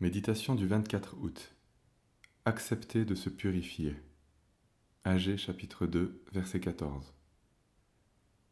[0.00, 1.56] Méditation du 24 août.
[2.44, 3.96] Accepter de se purifier.
[5.02, 7.12] Agé chapitre 2, verset 14.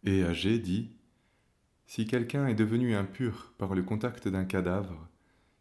[0.03, 0.91] Et Agé dit
[1.87, 5.09] Si quelqu'un est devenu impur par le contact d'un cadavre,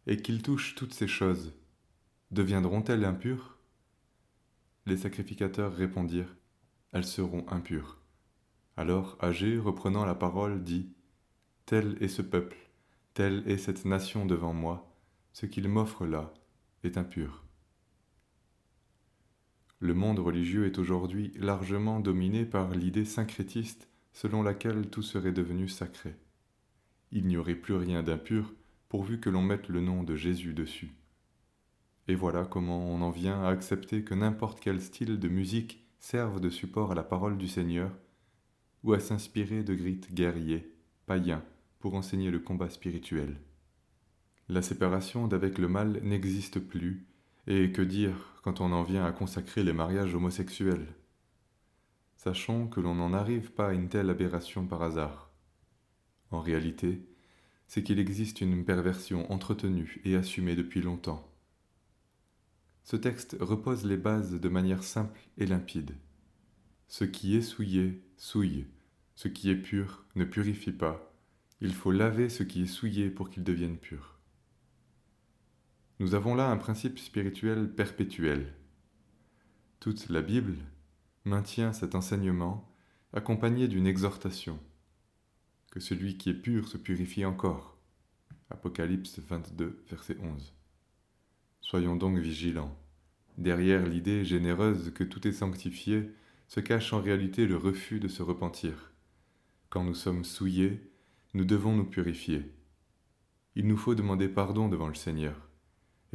[0.08, 1.54] et qu'il touche toutes ces choses,
[2.32, 3.56] deviendront-elles impures?
[4.86, 6.34] Les sacrificateurs répondirent
[6.90, 8.00] Elles seront impures.
[8.76, 10.92] Alors Agé, reprenant la parole, dit
[11.64, 12.58] Tel est ce peuple,
[13.14, 14.92] telle est cette nation devant moi
[15.36, 16.32] ce qu'il m'offre là
[16.82, 17.44] est impur.
[19.80, 25.68] Le monde religieux est aujourd'hui largement dominé par l'idée syncrétiste selon laquelle tout serait devenu
[25.68, 26.16] sacré.
[27.12, 28.54] Il n'y aurait plus rien d'impur
[28.88, 30.94] pourvu que l'on mette le nom de Jésus dessus.
[32.08, 36.40] Et voilà comment on en vient à accepter que n'importe quel style de musique serve
[36.40, 37.92] de support à la parole du Seigneur,
[38.84, 40.72] ou à s'inspirer de grites guerriers,
[41.04, 41.44] païens,
[41.78, 43.36] pour enseigner le combat spirituel.
[44.48, 47.04] La séparation d'avec le mal n'existe plus,
[47.48, 50.86] et que dire quand on en vient à consacrer les mariages homosexuels?
[52.14, 55.32] Sachons que l'on n'en arrive pas à une telle aberration par hasard.
[56.30, 57.04] En réalité,
[57.66, 61.28] c'est qu'il existe une perversion entretenue et assumée depuis longtemps.
[62.84, 65.96] Ce texte repose les bases de manière simple et limpide.
[66.86, 68.66] Ce qui est souillé, souille.
[69.16, 71.12] Ce qui est pur ne purifie pas.
[71.60, 74.15] Il faut laver ce qui est souillé pour qu'il devienne pur.
[75.98, 78.52] Nous avons là un principe spirituel perpétuel.
[79.80, 80.56] Toute la Bible
[81.24, 82.70] maintient cet enseignement
[83.14, 84.58] accompagné d'une exhortation.
[85.70, 87.78] Que celui qui est pur se purifie encore.
[88.50, 90.52] Apocalypse 22, verset 11.
[91.62, 92.76] Soyons donc vigilants.
[93.38, 96.10] Derrière l'idée généreuse que tout est sanctifié
[96.46, 98.92] se cache en réalité le refus de se repentir.
[99.70, 100.92] Quand nous sommes souillés,
[101.32, 102.52] nous devons nous purifier.
[103.54, 105.45] Il nous faut demander pardon devant le Seigneur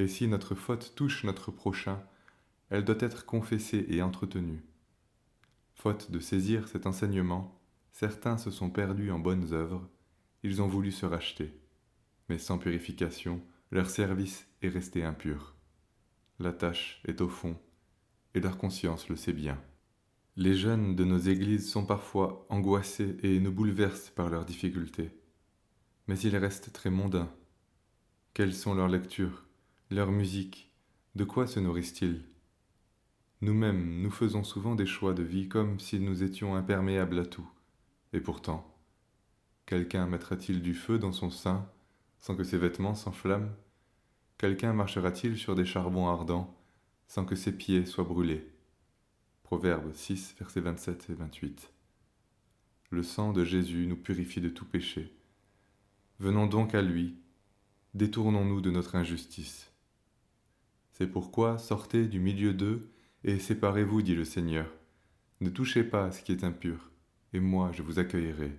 [0.01, 2.03] et si notre faute touche notre prochain,
[2.69, 4.63] elle doit être confessée et entretenue.
[5.75, 9.87] Faute de saisir cet enseignement, certains se sont perdus en bonnes œuvres,
[10.41, 11.53] ils ont voulu se racheter,
[12.29, 15.55] mais sans purification, leur service est resté impur.
[16.39, 17.55] La tâche est au fond,
[18.33, 19.61] et leur conscience le sait bien.
[20.35, 25.11] Les jeunes de nos églises sont parfois angoissés et nous bouleversent par leurs difficultés,
[26.07, 27.31] mais ils restent très mondains.
[28.33, 29.45] Quelles sont leurs lectures?
[29.91, 30.71] Leur musique,
[31.15, 32.23] de quoi se nourrissent-ils?
[33.41, 37.49] Nous-mêmes, nous faisons souvent des choix de vie comme si nous étions imperméables à tout.
[38.13, 38.73] Et pourtant,
[39.65, 41.69] quelqu'un mettra-t-il du feu dans son sein
[42.21, 43.51] sans que ses vêtements s'enflamment?
[44.37, 46.57] Quelqu'un marchera-t-il sur des charbons ardents
[47.07, 48.47] sans que ses pieds soient brûlés?
[49.43, 51.69] Proverbe 6, versets 27 et 28.
[52.91, 55.13] Le sang de Jésus nous purifie de tout péché.
[56.19, 57.17] Venons donc à lui,
[57.93, 59.70] détournons-nous de notre injustice.
[61.01, 62.91] C'est pourquoi sortez du milieu d'eux
[63.23, 64.71] et séparez-vous, dit le Seigneur.
[65.39, 66.91] Ne touchez pas à ce qui est impur,
[67.33, 68.51] et moi je vous accueillerai.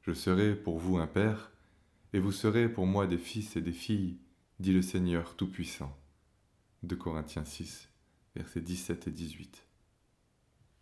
[0.00, 1.52] Je serai pour vous un père,
[2.14, 4.16] et vous serez pour moi des fils et des filles,
[4.60, 5.94] dit le Seigneur Tout-Puissant.
[6.84, 7.90] De Corinthiens 6,
[8.34, 9.66] versets 17 et 18.